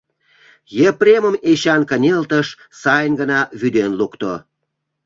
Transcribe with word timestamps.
Епремым 0.89 1.35
Эчан 1.51 1.81
кынелтыш, 1.89 2.47
сайын 2.81 3.13
гына 3.19 3.39
вӱден 3.59 3.91
лукто. 3.99 4.33